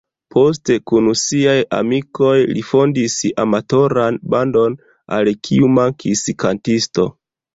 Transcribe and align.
Poste, 0.35 0.75
kun 0.91 1.09
siaj 1.23 1.57
amikoj, 1.79 2.31
li 2.53 2.63
fondis 2.69 3.17
amatoran 3.45 4.17
bandon, 4.35 4.77
al 5.19 5.31
kiu 5.49 5.69
mankis 5.79 6.25
kantisto. 6.45 7.09